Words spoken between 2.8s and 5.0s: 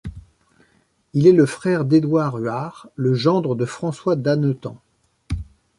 le gendre de François d'Anethan.